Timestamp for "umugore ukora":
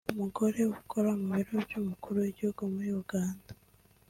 0.13-1.09